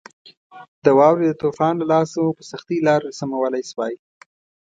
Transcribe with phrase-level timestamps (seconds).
[0.83, 3.93] د واورې د طوفان له لاسه مو په سختۍ لار سمولای شوای.